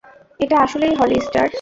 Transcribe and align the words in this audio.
এটা 0.39 0.55
আসলেই 0.65 0.93
holy 0.99 1.15
Easter! 1.17 1.45